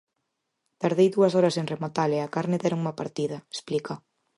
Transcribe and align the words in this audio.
Tardei 0.81 1.07
dúas 1.15 1.33
horas 1.37 1.55
en 1.61 1.69
rematala 1.73 2.15
e 2.17 2.21
a 2.23 2.31
carne 2.35 2.61
déronma 2.63 2.97
partida, 2.99 3.37
explica. 3.55 3.93